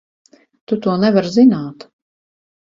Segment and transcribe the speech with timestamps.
[0.71, 1.89] Tu to nevari zināt!